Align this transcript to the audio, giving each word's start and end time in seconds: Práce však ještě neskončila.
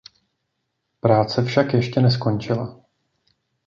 Práce 0.99 1.43
však 1.43 1.73
ještě 1.73 2.01
neskončila. 2.01 2.85